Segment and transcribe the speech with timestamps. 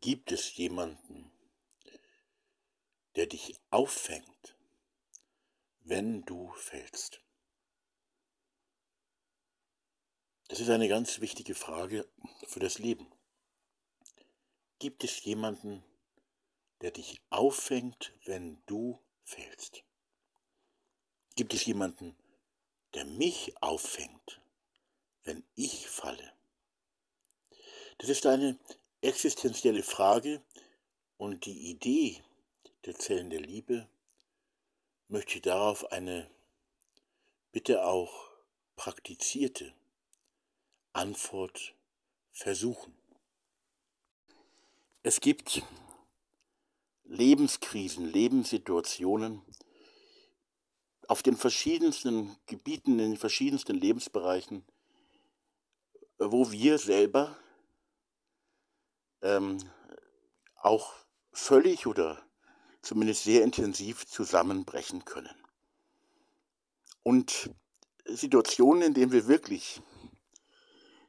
[0.00, 1.32] Gibt es jemanden,
[3.16, 4.56] der dich auffängt,
[5.80, 7.20] wenn du fällst?
[10.46, 12.08] Das ist eine ganz wichtige Frage
[12.46, 13.10] für das Leben.
[14.78, 15.84] Gibt es jemanden,
[16.80, 19.82] der dich auffängt, wenn du fällst?
[21.34, 22.16] Gibt es jemanden,
[22.94, 24.40] der mich auffängt,
[25.24, 26.32] wenn ich falle?
[27.98, 28.56] Das ist eine
[29.00, 30.42] existenzielle Frage
[31.16, 32.22] und die Idee
[32.84, 33.88] der Zellen der Liebe
[35.08, 36.30] möchte darauf eine
[37.52, 38.30] bitte auch
[38.76, 39.74] praktizierte
[40.92, 41.74] Antwort
[42.32, 42.96] versuchen.
[45.02, 45.62] Es gibt
[47.04, 49.42] Lebenskrisen, Lebenssituationen
[51.06, 54.64] auf den verschiedensten Gebieten, in den verschiedensten Lebensbereichen,
[56.18, 57.38] wo wir selber
[59.22, 59.58] ähm,
[60.56, 60.94] auch
[61.32, 62.22] völlig oder
[62.82, 65.34] zumindest sehr intensiv zusammenbrechen können.
[67.02, 67.50] Und
[68.04, 69.80] Situationen, in denen wir wirklich,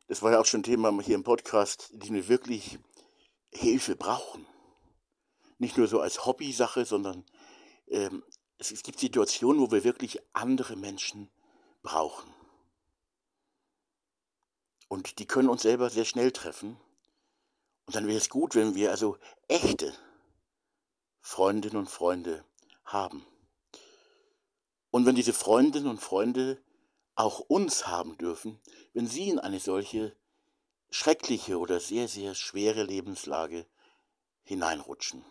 [0.07, 2.79] das war ja auch schon Thema hier im Podcast, in denen wir wirklich
[3.51, 4.45] Hilfe brauchen.
[5.57, 7.25] Nicht nur so als Hobbysache, sondern
[7.87, 8.23] ähm,
[8.57, 11.29] es, es gibt Situationen, wo wir wirklich andere Menschen
[11.81, 12.33] brauchen.
[14.87, 16.77] Und die können uns selber sehr schnell treffen.
[17.89, 19.91] Und dann wäre es gut, wenn wir also echte
[21.21, 22.45] Freundinnen und Freunde
[22.85, 23.25] haben.
[24.91, 26.61] Und wenn diese Freundinnen und Freunde
[27.15, 28.61] auch uns haben dürfen,
[28.93, 30.15] wenn sie in eine solche
[30.91, 33.65] schreckliche oder sehr, sehr schwere Lebenslage
[34.43, 35.25] hineinrutschen.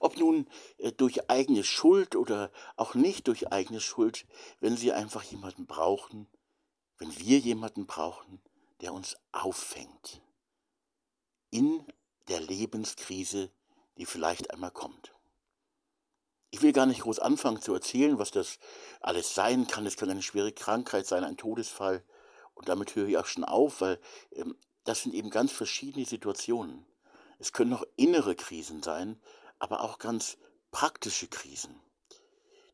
[0.00, 4.26] Ob nun äh, durch eigene Schuld oder auch nicht durch eigene Schuld,
[4.60, 6.28] wenn sie einfach jemanden brauchen,
[6.96, 8.40] wenn wir jemanden brauchen,
[8.80, 10.22] der uns auffängt
[11.56, 11.82] in
[12.28, 13.50] der Lebenskrise,
[13.96, 15.14] die vielleicht einmal kommt.
[16.50, 18.58] Ich will gar nicht groß anfangen zu erzählen, was das
[19.00, 19.86] alles sein kann.
[19.86, 22.04] Es kann eine schwere Krankheit sein, ein Todesfall.
[22.54, 23.98] Und damit höre ich auch schon auf, weil
[24.32, 26.84] ähm, das sind eben ganz verschiedene Situationen.
[27.38, 29.18] Es können noch innere Krisen sein,
[29.58, 30.36] aber auch ganz
[30.70, 31.80] praktische Krisen.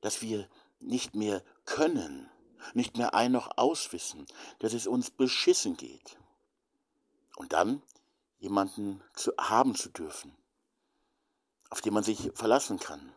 [0.01, 0.49] Dass wir
[0.81, 2.29] nicht mehr können,
[2.75, 4.27] nicht mehr ein noch auswissen,
[4.59, 6.17] dass es uns beschissen geht.
[7.37, 7.81] Und dann
[8.43, 10.37] jemanden zu haben zu dürfen,
[11.71, 13.13] auf den man sich verlassen kann.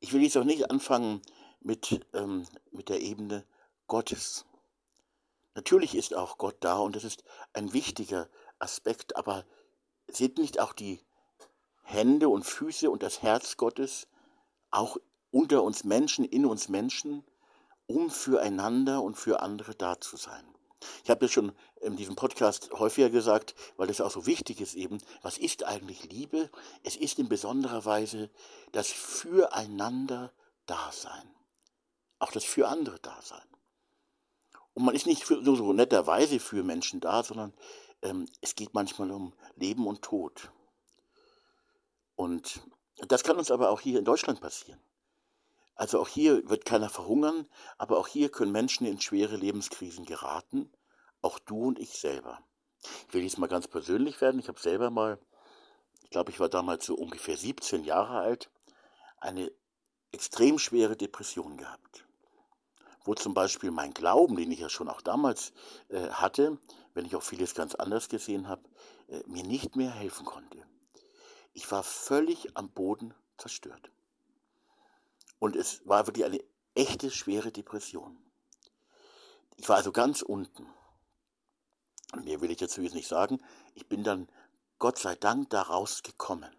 [0.00, 1.20] Ich will jetzt auch nicht anfangen
[1.60, 3.46] mit, ähm, mit der Ebene
[3.86, 4.46] Gottes.
[5.54, 7.22] Natürlich ist auch Gott da und das ist
[7.52, 9.44] ein wichtiger Aspekt, aber
[10.08, 11.04] sind nicht auch die
[11.82, 14.08] Hände und Füße und das Herz Gottes
[14.70, 14.96] auch
[15.30, 17.24] unter uns Menschen, in uns Menschen,
[17.86, 20.53] um füreinander und für andere da zu sein?
[21.02, 24.74] Ich habe das schon in diesem Podcast häufiger gesagt, weil das auch so wichtig ist
[24.74, 26.50] eben, was ist eigentlich Liebe?
[26.82, 28.30] Es ist in besonderer Weise
[28.72, 30.32] das Füreinander
[30.66, 31.30] Dasein.
[32.18, 33.46] Auch das für andere Dasein.
[34.74, 37.52] Und man ist nicht nur so netterweise für Menschen da, sondern
[38.02, 40.50] ähm, es geht manchmal um Leben und Tod.
[42.16, 42.60] Und
[43.08, 44.80] das kann uns aber auch hier in Deutschland passieren.
[45.76, 47.48] Also auch hier wird keiner verhungern,
[47.78, 50.70] aber auch hier können Menschen in schwere Lebenskrisen geraten,
[51.20, 52.38] auch du und ich selber.
[53.08, 54.38] Ich will jetzt mal ganz persönlich werden.
[54.38, 55.18] Ich habe selber mal,
[56.02, 58.50] ich glaube, ich war damals so ungefähr 17 Jahre alt,
[59.18, 59.50] eine
[60.12, 62.04] extrem schwere Depression gehabt.
[63.04, 65.52] Wo zum Beispiel mein Glauben, den ich ja schon auch damals
[65.88, 66.58] äh, hatte,
[66.94, 68.62] wenn ich auch vieles ganz anders gesehen habe,
[69.08, 70.64] äh, mir nicht mehr helfen konnte.
[71.52, 73.90] Ich war völlig am Boden zerstört.
[75.44, 76.42] Und es war wirklich eine
[76.74, 78.16] echte schwere Depression.
[79.56, 80.66] Ich war also ganz unten.
[82.22, 83.42] Mehr will ich dazu jetzt nicht sagen.
[83.74, 84.26] Ich bin dann
[84.78, 86.50] Gott sei Dank daraus gekommen.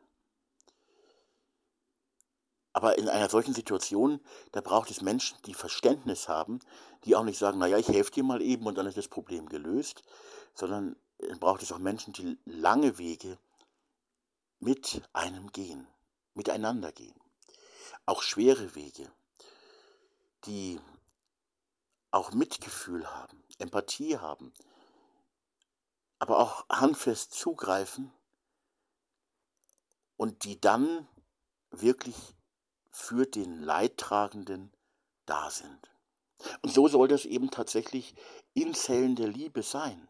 [2.73, 6.59] Aber in einer solchen Situation, da braucht es Menschen, die Verständnis haben,
[7.05, 9.49] die auch nicht sagen, naja, ich helfe dir mal eben und dann ist das Problem
[9.49, 10.03] gelöst,
[10.53, 10.95] sondern
[11.39, 13.39] braucht es auch Menschen, die lange Wege
[14.59, 15.87] mit einem gehen,
[16.35, 17.19] miteinander gehen
[18.05, 19.11] auch schwere Wege,
[20.45, 20.79] die
[22.11, 24.53] auch Mitgefühl haben, Empathie haben,
[26.19, 28.11] aber auch handfest zugreifen
[30.17, 31.07] und die dann
[31.71, 32.15] wirklich
[32.89, 34.71] für den Leidtragenden
[35.25, 35.91] da sind.
[36.61, 38.15] Und so soll das eben tatsächlich
[38.53, 40.07] in Zellen der Liebe sein.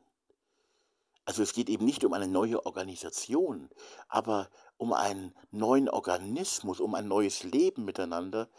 [1.26, 3.70] Also es geht eben nicht um eine neue Organisation,
[4.08, 8.50] aber um einen neuen Organismus, um ein neues Leben miteinander,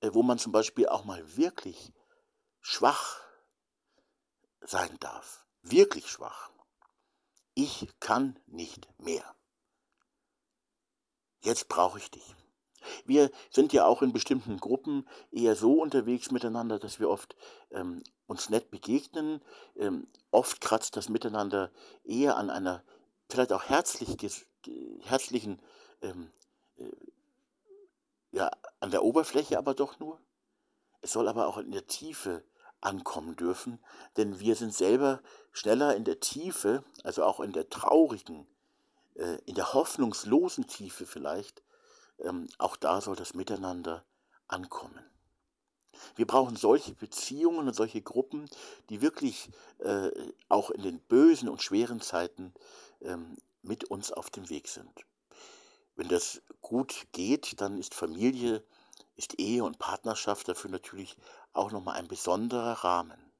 [0.00, 1.92] äh, wo man zum Beispiel auch mal wirklich
[2.60, 3.20] schwach
[4.60, 5.46] sein darf.
[5.62, 6.50] Wirklich schwach.
[7.54, 9.24] ich kann nicht mehr.
[11.42, 12.34] Jetzt brauche ich dich.
[13.04, 17.36] Wir sind ja auch in bestimmten Gruppen eher so unterwegs miteinander, dass wir oft
[17.70, 19.42] ähm, uns nett begegnen.
[19.76, 21.70] Ähm, oft kratzt das Miteinander
[22.04, 22.82] eher an einer
[23.28, 24.16] vielleicht auch herzlich,
[25.02, 25.60] herzlichen,
[26.02, 26.30] ähm,
[26.76, 26.90] äh,
[28.32, 28.50] ja,
[28.80, 30.20] an der Oberfläche aber doch nur.
[31.00, 32.44] Es soll aber auch in der Tiefe
[32.80, 33.78] ankommen dürfen,
[34.16, 35.22] denn wir sind selber
[35.52, 38.46] schneller in der Tiefe, also auch in der traurigen,
[39.14, 41.62] äh, in der hoffnungslosen Tiefe vielleicht,
[42.18, 44.04] ähm, auch da soll das Miteinander
[44.48, 45.04] ankommen.
[46.16, 48.48] Wir brauchen solche Beziehungen und solche Gruppen,
[48.88, 50.10] die wirklich äh,
[50.48, 52.54] auch in den bösen und schweren Zeiten
[53.00, 55.06] ähm, mit uns auf dem Weg sind.
[55.94, 58.64] Wenn das gut geht, dann ist Familie,
[59.16, 61.16] ist Ehe und Partnerschaft dafür natürlich
[61.52, 63.32] auch nochmal ein besonderer Rahmen.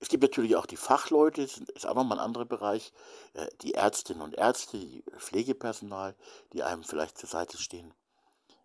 [0.00, 2.92] Es gibt natürlich auch die Fachleute, das ist auch nochmal ein anderer Bereich,
[3.34, 6.16] äh, die Ärztinnen und Ärzte, die Pflegepersonal,
[6.52, 7.94] die einem vielleicht zur Seite stehen,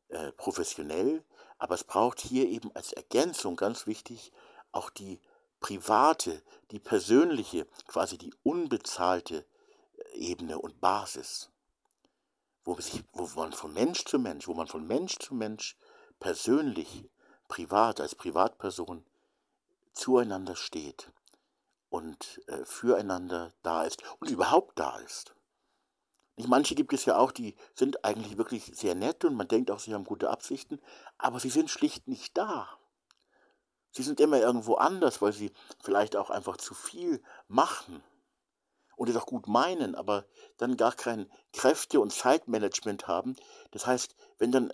[0.07, 1.23] äh, professionell.
[1.59, 4.31] Aber es braucht hier eben als Ergänzung ganz wichtig
[4.71, 5.21] auch die
[5.59, 6.41] private,
[6.71, 9.45] die persönliche, quasi die unbezahlte
[10.17, 11.49] Ebene und Basis,
[12.63, 15.77] wo, sich, wo man von Mensch zu Mensch, wo man von Mensch zu Mensch
[16.19, 17.09] persönlich,
[17.47, 19.05] privat, als Privatperson
[19.93, 21.11] zueinander steht
[21.89, 25.33] und äh, füreinander da ist und überhaupt da ist.
[26.35, 29.71] Nicht, manche gibt es ja auch, die sind eigentlich wirklich sehr nett und man denkt
[29.71, 30.79] auch, sie haben gute Absichten,
[31.17, 32.69] aber sie sind schlicht nicht da.
[33.91, 38.03] Sie sind immer irgendwo anders, weil sie vielleicht auch einfach zu viel machen
[38.97, 40.25] und es auch gut meinen, aber
[40.57, 43.35] dann gar kein Kräfte- und Zeitmanagement haben.
[43.71, 44.73] Das heißt, wenn dann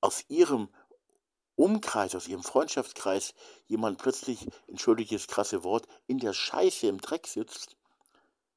[0.00, 0.68] aus ihrem
[1.54, 3.34] Umkreis, aus ihrem Freundschaftskreis
[3.66, 7.76] jemand plötzlich, entschuldige das krasse Wort, in der Scheiße im Dreck sitzt,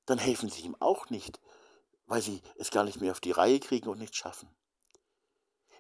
[0.06, 1.40] dann helfen sie ihm auch nicht,
[2.08, 4.50] weil sie es gar nicht mehr auf die Reihe kriegen und nicht schaffen.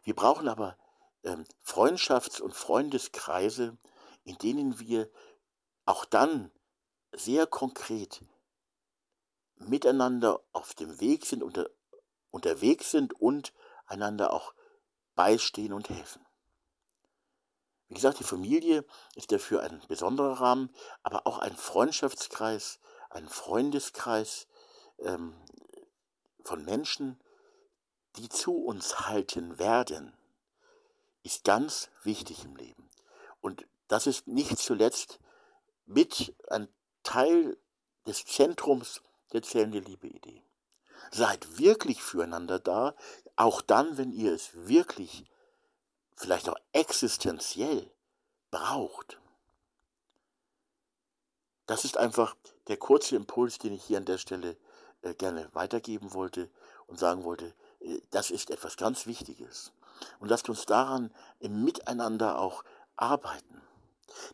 [0.03, 0.77] Wir brauchen aber
[1.23, 3.77] ähm, Freundschafts- und Freundeskreise,
[4.25, 5.09] in denen wir
[5.85, 6.51] auch dann
[7.13, 8.21] sehr konkret
[9.69, 11.69] miteinander auf dem Weg sind, unter,
[12.31, 13.53] unterwegs sind und
[13.85, 14.53] einander auch
[15.15, 16.25] beistehen und helfen.
[17.87, 20.73] Wie gesagt, die Familie ist dafür ein besonderer Rahmen,
[21.03, 22.79] aber auch ein Freundschaftskreis,
[23.09, 24.47] ein Freundeskreis
[24.99, 25.35] ähm,
[26.43, 27.19] von Menschen,
[28.15, 30.17] die zu uns halten werden,
[31.23, 32.89] ist ganz wichtig im Leben.
[33.41, 35.19] Und das ist nicht zuletzt
[35.85, 36.67] mit ein
[37.03, 37.57] Teil
[38.07, 39.01] des Zentrums
[39.33, 40.41] der zählende Liebe-Idee.
[41.11, 42.95] Seid wirklich füreinander da,
[43.35, 45.25] auch dann, wenn ihr es wirklich
[46.15, 47.89] vielleicht auch existenziell
[48.51, 49.19] braucht.
[51.65, 52.35] Das ist einfach
[52.67, 54.57] der kurze Impuls, den ich hier an der Stelle
[55.01, 56.49] äh, gerne weitergeben wollte
[56.87, 59.71] und sagen wollte, äh, das ist etwas ganz Wichtiges.
[60.19, 62.63] Und lasst uns daran im Miteinander auch
[62.95, 63.62] arbeiten.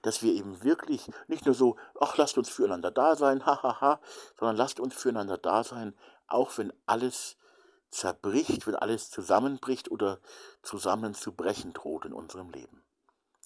[0.02, 3.82] Dass wir eben wirklich nicht nur so, ach, lasst uns füreinander da sein, hahaha, ha,
[3.82, 4.02] ha,
[4.38, 5.96] sondern lasst uns füreinander da sein,
[6.28, 7.38] auch wenn alles
[7.90, 10.20] zerbricht, wenn alles zusammenbricht oder
[10.62, 12.84] zusammenzubrechen droht in unserem Leben.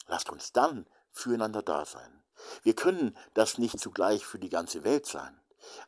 [0.08, 2.24] Lasst uns dann füreinander da sein.
[2.64, 5.40] Wir können das nicht zugleich für die ganze Welt sein,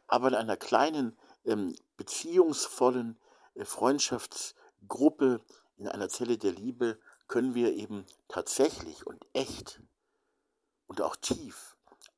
[0.08, 3.18] aber in einer kleinen, ähm, beziehungsvollen
[3.56, 5.42] äh, Freundschaftsgruppe,
[5.78, 9.82] in einer Zelle der Liebe, können wir eben tatsächlich und echt
[10.88, 11.76] und auch tief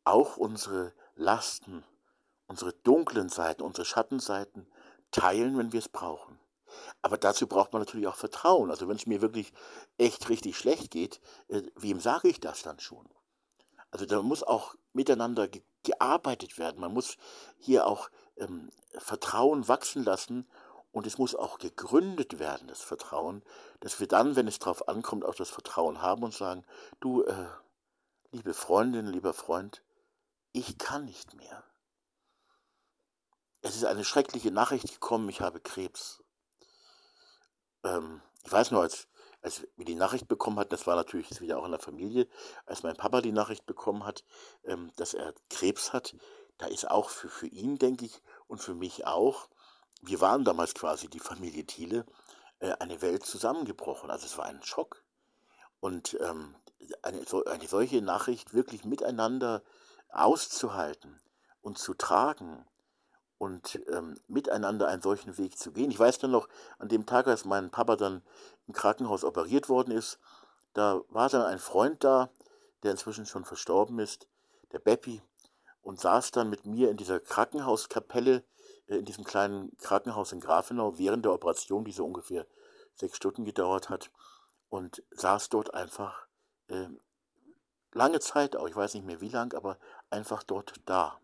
[0.07, 1.83] auch unsere Lasten,
[2.47, 4.65] unsere dunklen Seiten, unsere Schattenseiten
[5.11, 6.39] teilen, wenn wir es brauchen.
[7.01, 8.71] Aber dazu braucht man natürlich auch Vertrauen.
[8.71, 9.51] Also wenn es mir wirklich
[9.97, 11.19] echt richtig schlecht geht,
[11.49, 13.07] äh, wem sage ich das dann schon?
[13.91, 16.81] Also da muss auch miteinander ge gearbeitet werden.
[16.81, 17.15] Man muss
[17.59, 20.45] hier auch ähm, Vertrauen wachsen lassen
[20.91, 23.41] und es muss auch gegründet werden, das Vertrauen,
[23.79, 26.65] dass wir dann, wenn es darauf ankommt, auch das Vertrauen haben und sagen,
[26.99, 27.47] du, äh,
[28.37, 29.81] liebe Freundin, lieber Freund,
[30.51, 31.63] ich kann nicht mehr.
[33.63, 36.23] Es ist eine schreckliche Nachricht gekommen, ich habe Krebs.
[37.83, 39.07] Ähm, ich weiß nur, als,
[39.41, 42.27] als wir die Nachricht bekommen hatten, das war natürlich wieder auch in der Familie,
[42.67, 44.23] als mein Papa die Nachricht bekommen hat,
[44.65, 46.15] ähm, dass er Krebs hat,
[46.59, 49.49] da ist auch für, für ihn, denke ich, und für mich auch,
[50.01, 52.05] wir waren damals quasi die Familie Thiele,
[52.59, 54.11] äh, eine Welt zusammengebrochen.
[54.11, 55.03] Also es war ein Schock.
[55.79, 56.55] Und ähm,
[57.01, 59.63] eine, eine solche Nachricht wirklich miteinander
[60.09, 61.19] auszuhalten
[61.61, 62.65] und zu tragen
[63.37, 65.91] und ähm, miteinander einen solchen Weg zu gehen.
[65.91, 66.47] Ich weiß dann noch,
[66.79, 68.23] an dem Tag, als mein Papa dann
[68.67, 70.19] im Krankenhaus operiert worden ist,
[70.73, 72.29] da war dann ein Freund da,
[72.83, 74.27] der inzwischen schon verstorben ist,
[74.71, 75.21] der Beppi.
[75.81, 78.43] und saß dann mit mir in dieser Krankenhauskapelle,
[78.87, 82.45] äh, in diesem kleinen Krankenhaus in Grafenau während der Operation, die so ungefähr
[82.93, 84.11] sechs Stunden gedauert hat,
[84.69, 86.26] und saß dort einfach
[86.69, 86.87] äh,
[87.93, 89.77] lange Zeit auch, ich weiß nicht mehr wie lang, aber
[90.09, 91.19] einfach dort da.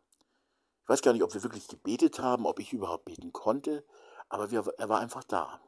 [0.83, 3.85] Ich weiß gar nicht, ob wir wirklich gebetet haben, ob ich überhaupt beten konnte,
[4.29, 5.61] aber wir, er war einfach da.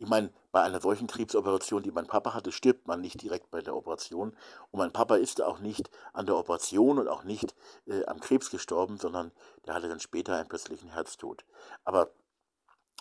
[0.00, 3.60] Ich meine, bei einer solchen Krebsoperation, die mein Papa hatte, stirbt man nicht direkt bei
[3.60, 4.30] der Operation.
[4.70, 7.56] Und mein Papa ist auch nicht an der Operation und auch nicht
[7.86, 9.32] äh, am Krebs gestorben, sondern
[9.66, 11.44] der hatte dann später einen plötzlichen Herztod.
[11.84, 12.12] Aber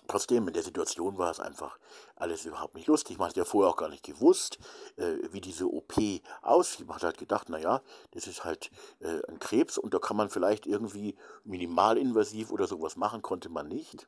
[0.08, 1.78] Trotzdem, in der Situation war es einfach
[2.16, 3.18] alles überhaupt nicht lustig.
[3.18, 4.58] Man hat ja vorher auch gar nicht gewusst,
[4.96, 5.94] äh, wie diese OP
[6.42, 6.88] aussieht.
[6.88, 10.30] Man hat halt gedacht, naja, das ist halt äh, ein Krebs und da kann man
[10.30, 14.08] vielleicht irgendwie minimalinvasiv oder sowas machen, konnte man nicht.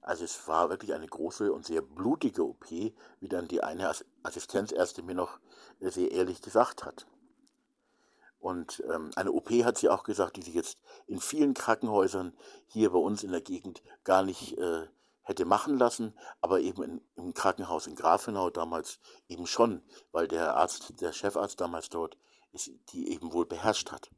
[0.00, 5.04] Also es war wirklich eine große und sehr blutige OP, wie dann die eine Assistenzärztin
[5.04, 5.38] mir noch
[5.80, 7.06] äh, sehr ehrlich gesagt hat.
[8.40, 12.32] Und ähm, eine OP hat sie auch gesagt, die sie jetzt in vielen Krankenhäusern
[12.66, 14.86] hier bei uns in der Gegend gar nicht äh,
[15.30, 20.56] hätte machen lassen, aber eben in, im Krankenhaus in Grafenau damals eben schon, weil der
[20.56, 22.18] Arzt, der Chefarzt damals dort,
[22.52, 24.10] ist, die eben wohl beherrscht hat.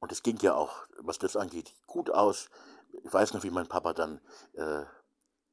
[0.00, 2.48] Und es ging ja auch, was das angeht, gut aus.
[3.04, 4.18] Ich weiß noch, wie mein Papa dann,
[4.54, 4.84] äh,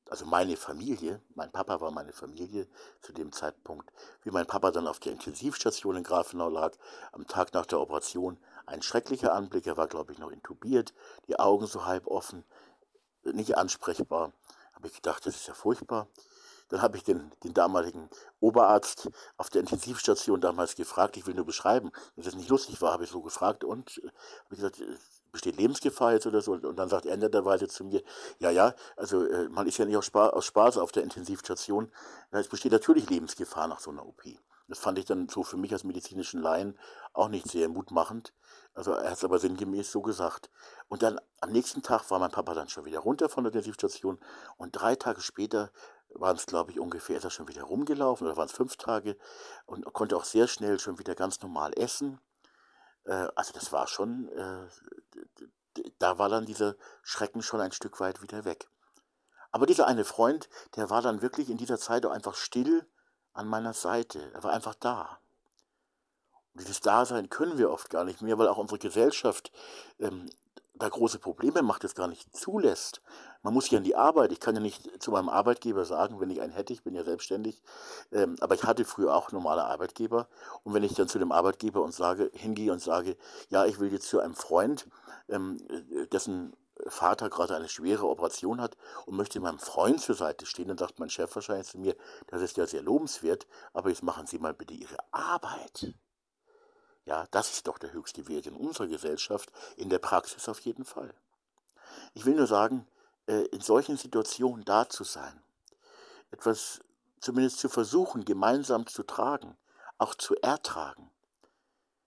[0.09, 2.67] also meine Familie, mein Papa war meine Familie
[3.01, 3.91] zu dem Zeitpunkt,
[4.23, 6.73] wie mein Papa dann auf der Intensivstation in Grafenau lag,
[7.11, 8.37] am Tag nach der Operation.
[8.65, 10.93] Ein schrecklicher Anblick, er war, glaube ich, noch intubiert,
[11.27, 12.45] die Augen so halb offen,
[13.23, 14.33] nicht ansprechbar
[14.81, 16.07] habe ich gedacht, das ist ja furchtbar.
[16.69, 18.09] Dann habe ich den, den damaligen
[18.39, 22.93] Oberarzt auf der Intensivstation damals gefragt, ich will nur beschreiben, dass es nicht lustig war,
[22.93, 24.07] habe ich so gefragt und äh,
[24.45, 24.97] habe gesagt, äh,
[25.31, 26.53] besteht Lebensgefahr jetzt oder so?
[26.53, 28.01] Und dann sagt er netterweise zu mir,
[28.39, 31.91] ja, ja, also äh, man ist ja nicht aus Spaß, aus Spaß auf der Intensivstation,
[32.31, 34.23] es besteht natürlich Lebensgefahr nach so einer OP.
[34.71, 36.79] Das fand ich dann so für mich als medizinischen Laien
[37.11, 38.33] auch nicht sehr mutmachend.
[38.73, 40.49] Also er hat es aber sinngemäß so gesagt.
[40.87, 44.17] Und dann am nächsten Tag war mein Papa dann schon wieder runter von der Intensivstation
[44.55, 45.73] und drei Tage später
[46.13, 49.17] waren es, glaube ich, ungefähr, ist er schon wieder rumgelaufen oder waren es fünf Tage
[49.65, 52.21] und konnte auch sehr schnell schon wieder ganz normal essen.
[53.03, 58.21] Äh, also das war schon, äh, da war dann dieser Schrecken schon ein Stück weit
[58.21, 58.69] wieder weg.
[59.51, 60.47] Aber dieser eine Freund,
[60.77, 62.87] der war dann wirklich in dieser Zeit auch einfach still
[63.33, 64.31] an meiner Seite.
[64.33, 65.19] Er war einfach da.
[66.53, 69.51] Und dieses Dasein können wir oft gar nicht mehr, weil auch unsere Gesellschaft
[69.99, 70.29] ähm,
[70.81, 73.01] da große Probleme macht, es gar nicht zulässt.
[73.43, 74.31] Man muss ja in die Arbeit.
[74.31, 77.03] Ich kann ja nicht zu meinem Arbeitgeber sagen, wenn ich einen hätte, ich bin ja
[77.03, 77.61] selbstständig,
[78.11, 80.27] ähm, aber ich hatte früher auch normale Arbeitgeber.
[80.63, 83.15] Und wenn ich dann zu dem Arbeitgeber und sage, hingehe und sage,
[83.49, 84.87] ja, ich will jetzt zu einem Freund,
[85.29, 85.57] ähm,
[86.11, 86.53] dessen
[86.87, 90.99] Vater gerade eine schwere Operation hat und möchte meinem Freund zur Seite stehen, dann sagt
[90.99, 91.95] mein Chef wahrscheinlich zu mir,
[92.27, 95.93] das ist ja sehr lobenswert, aber jetzt machen Sie mal bitte Ihre Arbeit.
[97.05, 100.85] Ja, das ist doch der höchste Wert in unserer Gesellschaft, in der Praxis auf jeden
[100.85, 101.13] Fall.
[102.13, 102.87] Ich will nur sagen,
[103.27, 105.41] äh, in solchen Situationen da zu sein,
[106.31, 106.79] etwas
[107.19, 109.57] zumindest zu versuchen, gemeinsam zu tragen,
[109.97, 111.11] auch zu ertragen,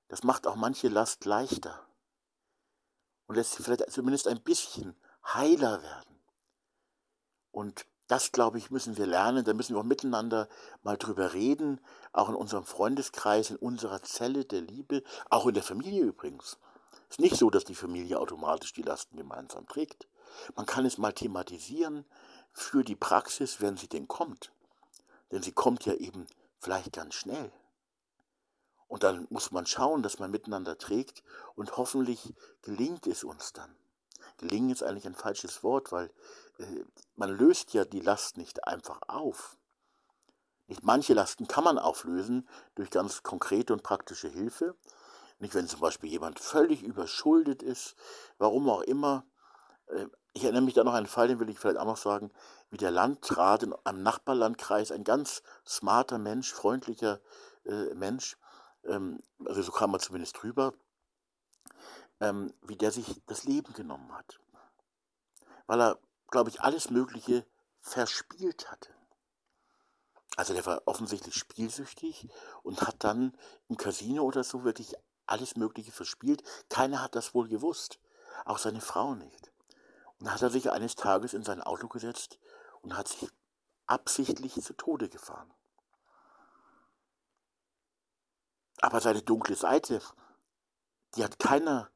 [0.09, 1.85] das macht auch manche Last leichter
[3.27, 6.21] und lässt sie vielleicht zumindest ein bisschen heiler werden.
[7.51, 9.45] Und das, glaube ich, müssen wir lernen.
[9.45, 10.49] Da müssen wir auch miteinander
[10.83, 11.81] mal drüber reden,
[12.13, 16.59] auch in unserem Freundeskreis, in unserer Zelle der Liebe, auch in der Familie übrigens.
[17.09, 20.07] Es ist nicht so, dass die Familie automatisch die Lasten gemeinsam trägt.
[20.57, 22.05] Man kann es mal thematisieren
[22.53, 24.53] für die Praxis, wenn sie denn kommt.
[25.31, 26.27] Denn sie kommt ja eben
[26.59, 27.51] vielleicht ganz schnell.
[28.89, 31.23] Und dann muss man schauen, dass man miteinander trägt
[31.55, 33.75] und hoffentlich gelingt es uns dann.
[34.39, 36.11] Gelingen ist eigentlich ein falsches Wort, weil
[36.59, 36.85] äh,
[37.17, 39.57] man löst ja die Last nicht einfach auf.
[40.67, 44.75] Nicht manche Lasten kann man auflösen durch ganz konkrete und praktische Hilfe.
[45.39, 47.97] Nicht, wenn zum Beispiel jemand völlig überschuldet ist,
[48.39, 49.27] warum auch immer.
[49.87, 51.97] Äh, ich erinnere mich da noch an einen Fall, den will ich vielleicht auch noch
[51.97, 52.33] sagen,
[52.71, 57.21] wie der Landrat in einem Nachbarlandkreis, ein ganz smarter Mensch, freundlicher
[57.65, 58.37] äh, Mensch,
[58.87, 60.75] ähm, also so kam man zumindest drüber,
[62.21, 64.39] ähm, wie der sich das Leben genommen hat.
[65.67, 65.99] Weil er,
[66.31, 67.47] glaube ich, alles Mögliche
[67.81, 68.95] verspielt hatte.
[70.37, 72.29] Also der war offensichtlich spielsüchtig
[72.63, 73.37] und hat dann
[73.69, 74.95] im Casino oder so wirklich
[75.27, 76.43] alles Mögliche verspielt.
[76.69, 78.01] Keiner hat das wohl gewusst,
[78.45, 79.53] auch seine Frau nicht.
[80.19, 82.39] Und hat er sich eines Tages in sein Auto gesetzt
[82.83, 83.29] und hat sich
[83.87, 85.53] absichtlich zu Tode gefahren.
[88.81, 90.01] Aber seine dunkle Seite,
[91.17, 91.91] die hat keiner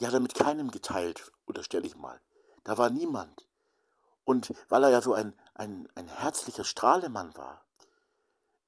[0.00, 2.20] die hat er mit keinem geteilt, unterstelle ich mal.
[2.64, 3.48] Da war niemand.
[4.24, 7.64] Und weil er ja so ein, ein, ein herzlicher Strahlemann war,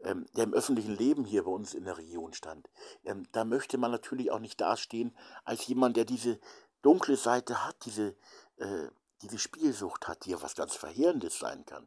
[0.00, 2.71] ähm, der im öffentlichen Leben hier bei uns in der Region stand,
[3.05, 5.14] ähm, da möchte man natürlich auch nicht dastehen
[5.45, 6.40] als jemand, der diese
[6.83, 8.17] dunkle Seite hat, diese,
[8.57, 8.88] äh,
[9.23, 11.87] diese Spielsucht hat, die ja was ganz Verheerendes sein kann.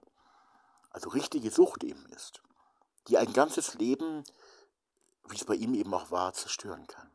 [0.91, 2.43] Also richtige Sucht eben ist,
[3.07, 4.23] die ein ganzes Leben,
[5.27, 7.09] wie es bei ihm eben auch war, zerstören kann.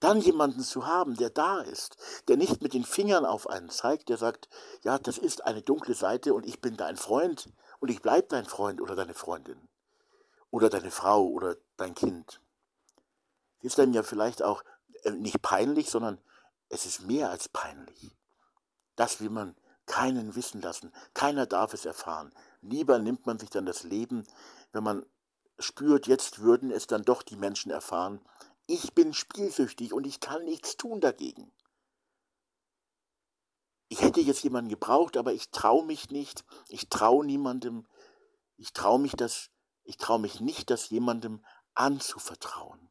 [0.00, 1.96] Dann jemanden zu haben, der da ist,
[2.28, 4.48] der nicht mit den Fingern auf einen zeigt, der sagt,
[4.82, 8.44] ja, das ist eine dunkle Seite und ich bin dein Freund und ich bleib dein
[8.44, 9.68] Freund oder deine Freundin
[10.50, 12.40] oder deine Frau oder dein Kind.
[13.58, 14.62] Das ist dann ja vielleicht auch
[15.02, 16.20] äh, nicht peinlich, sondern
[16.68, 18.16] es ist mehr als peinlich.
[18.94, 19.56] Das will man
[19.86, 20.92] keinen wissen lassen.
[21.14, 22.32] Keiner darf es erfahren.
[22.60, 24.26] Lieber nimmt man sich dann das Leben,
[24.72, 25.04] wenn man
[25.58, 28.20] spürt, jetzt würden es dann doch die Menschen erfahren,
[28.66, 31.50] ich bin spielsüchtig und ich kann nichts tun dagegen.
[33.88, 36.44] Ich hätte jetzt jemanden gebraucht, aber ich traue mich nicht.
[36.68, 37.86] Ich traue niemandem.
[38.56, 39.50] Ich traue mich das.
[39.84, 41.42] Ich traue mich nicht, das jemandem
[41.74, 42.90] anzuvertrauen.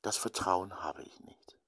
[0.00, 1.58] Das Vertrauen habe ich nicht.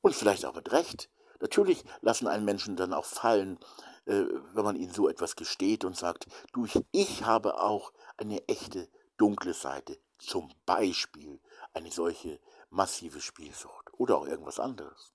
[0.00, 1.08] Und vielleicht auch mit Recht.
[1.38, 3.60] Natürlich lassen einen Menschen dann auch fallen,
[4.06, 8.88] äh, wenn man ihnen so etwas gesteht und sagt, du, ich habe auch eine echte
[9.16, 9.98] dunkle Seite.
[10.18, 11.40] Zum Beispiel
[11.72, 12.40] eine solche
[12.70, 15.12] massive Spielsucht oder auch irgendwas anderes.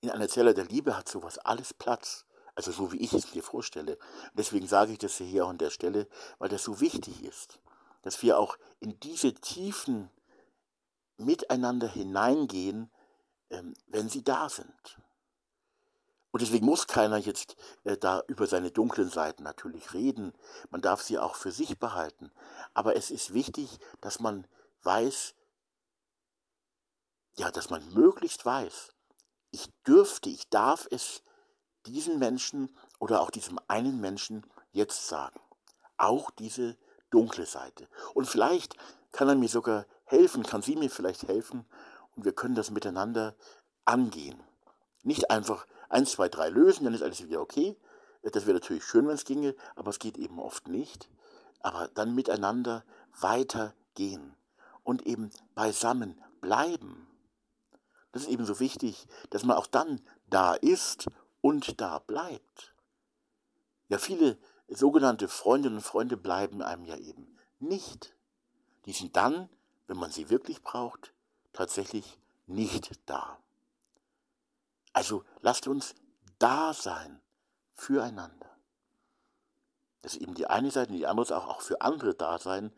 [0.00, 2.24] In einer Zelle der Liebe hat sowas alles Platz.
[2.54, 3.98] Also so wie ich es mir vorstelle.
[4.34, 7.60] Deswegen sage ich das hier auch an der Stelle, weil das so wichtig ist,
[8.02, 10.10] dass wir auch in diese Tiefen
[11.16, 12.90] miteinander hineingehen,
[13.50, 14.98] ähm, wenn sie da sind.
[16.32, 20.32] Und deswegen muss keiner jetzt äh, da über seine dunklen Seiten natürlich reden.
[20.70, 22.30] Man darf sie auch für sich behalten.
[22.72, 24.46] Aber es ist wichtig, dass man
[24.82, 25.34] weiß,
[27.36, 28.92] ja, dass man möglichst weiß,
[29.50, 31.22] ich dürfte, ich darf es
[31.86, 35.40] diesen Menschen oder auch diesem einen Menschen jetzt sagen.
[35.96, 36.76] Auch diese
[37.10, 37.88] dunkle Seite.
[38.14, 38.76] Und vielleicht
[39.12, 41.66] kann er mir sogar helfen, kann sie mir vielleicht helfen
[42.14, 43.34] und wir können das miteinander
[43.84, 44.40] angehen.
[45.02, 47.76] Nicht einfach eins, zwei, drei lösen, dann ist alles wieder okay.
[48.22, 51.10] Das wäre natürlich schön, wenn es ginge, aber es geht eben oft nicht.
[51.60, 52.84] Aber dann miteinander
[53.20, 54.34] weitergehen
[54.82, 57.06] und eben beisammen bleiben.
[58.12, 61.08] Das ist eben so wichtig, dass man auch dann da ist
[61.40, 62.74] und da bleibt.
[63.88, 64.38] Ja, viele
[64.68, 68.14] sogenannte Freundinnen und Freunde bleiben einem ja eben nicht.
[68.86, 69.48] Die sind dann,
[69.86, 71.12] wenn man sie wirklich braucht,
[71.52, 73.38] tatsächlich nicht da.
[74.92, 75.94] Also lasst uns
[76.38, 77.20] da sein
[77.74, 78.50] füreinander.
[80.02, 82.72] Das ist eben die eine Seite die andere ist auch, auch für andere da sein,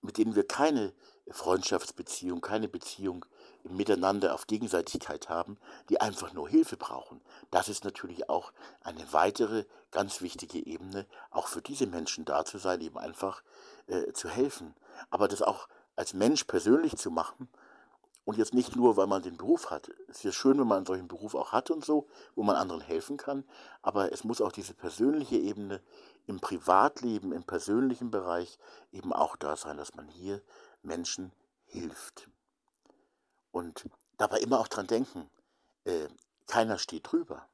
[0.00, 0.92] mit denen wir keine
[1.30, 3.24] Freundschaftsbeziehung, keine Beziehung
[3.64, 5.56] Miteinander auf Gegenseitigkeit haben,
[5.88, 7.22] die einfach nur Hilfe brauchen.
[7.50, 12.58] Das ist natürlich auch eine weitere ganz wichtige Ebene, auch für diese Menschen da zu
[12.58, 13.42] sein, eben einfach
[13.86, 14.74] äh, zu helfen.
[15.08, 17.48] Aber das auch als Mensch persönlich zu machen
[18.24, 19.90] und jetzt nicht nur, weil man den Beruf hat.
[20.08, 22.56] Es ist ja schön, wenn man einen solchen Beruf auch hat und so, wo man
[22.56, 23.44] anderen helfen kann,
[23.82, 25.80] aber es muss auch diese persönliche Ebene
[26.26, 28.58] im Privatleben, im persönlichen Bereich
[28.92, 30.40] eben auch da sein, dass man hier
[30.82, 31.32] Menschen
[31.66, 32.30] hilft.
[33.50, 35.28] Und dabei immer auch dran denken,
[35.84, 36.08] äh,
[36.46, 37.46] keiner steht drüber.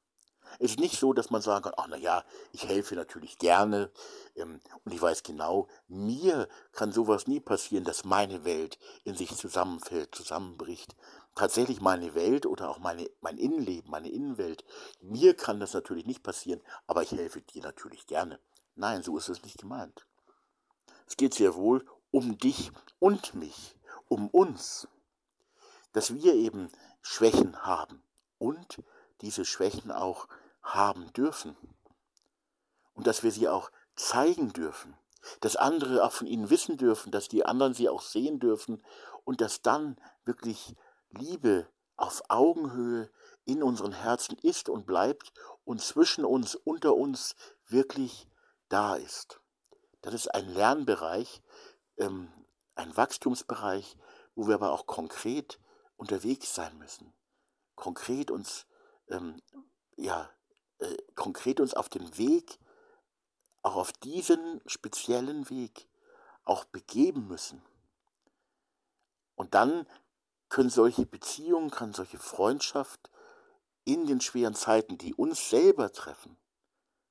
[0.58, 3.90] Es ist nicht so, dass man sagen kann, ach na ja, ich helfe natürlich gerne
[4.36, 9.36] ähm, und ich weiß genau, mir kann sowas nie passieren, dass meine Welt in sich
[9.36, 10.96] zusammenfällt, zusammenbricht.
[11.34, 14.64] Tatsächlich meine Welt oder auch meine, mein Innenleben, meine Innenwelt,
[15.00, 18.40] mir kann das natürlich nicht passieren, aber ich helfe dir natürlich gerne.
[18.74, 20.06] Nein, so ist es nicht gemeint.
[21.06, 23.76] Es geht sehr wohl um dich und mich,
[24.08, 24.88] um uns,
[25.92, 26.70] dass wir eben
[27.02, 28.02] Schwächen haben
[28.38, 28.82] und
[29.20, 30.28] diese Schwächen auch
[30.62, 31.56] haben dürfen
[32.94, 34.96] und dass wir sie auch zeigen dürfen,
[35.40, 38.82] dass andere auch von ihnen wissen dürfen, dass die anderen sie auch sehen dürfen
[39.24, 40.74] und dass dann wirklich
[41.10, 43.10] Liebe auf Augenhöhe
[43.44, 45.32] in unseren Herzen ist und bleibt
[45.64, 48.28] und zwischen uns, unter uns wirklich
[48.68, 49.40] da ist.
[50.02, 51.42] Das ist ein Lernbereich,
[51.98, 52.32] ähm,
[52.74, 53.96] ein Wachstumsbereich,
[54.34, 55.60] wo wir aber auch konkret
[55.96, 57.12] unterwegs sein müssen.
[57.74, 58.66] Konkret uns
[59.08, 59.42] ähm,
[59.96, 60.30] ja,
[60.80, 62.58] äh, konkret uns auf den Weg,
[63.62, 65.88] auch auf diesen speziellen Weg
[66.44, 67.62] auch begeben müssen.
[69.34, 69.86] Und dann
[70.48, 73.10] können solche Beziehungen, kann solche Freundschaft
[73.84, 76.36] in den schweren Zeiten, die uns selber treffen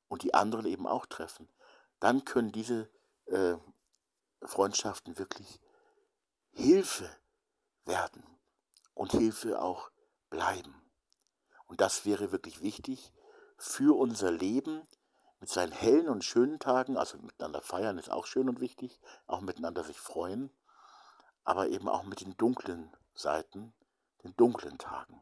[0.08, 1.50] und die anderen eben auch treffen,
[2.00, 2.90] dann können diese
[3.26, 3.56] äh,
[4.44, 5.60] Freundschaften wirklich
[6.52, 7.10] Hilfe
[7.86, 8.24] werden
[8.94, 9.92] und Hilfe auch
[10.30, 10.76] bleiben.
[11.68, 13.12] Und das wäre wirklich wichtig,
[13.60, 14.88] für unser Leben,
[15.42, 19.42] mit seinen hellen und schönen Tagen, also miteinander feiern ist auch schön und wichtig, auch
[19.42, 20.50] miteinander sich freuen,
[21.44, 23.74] aber eben auch mit den dunklen Seiten,
[24.24, 25.22] den dunklen Tagen.